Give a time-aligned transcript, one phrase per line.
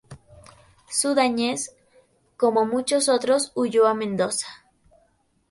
[0.91, 1.75] Zudáñez,
[2.35, 4.47] como muchos otros, huyó a Mendoza.